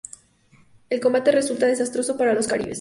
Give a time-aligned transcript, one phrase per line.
[0.89, 2.69] El combate resulta desastroso para los caribes.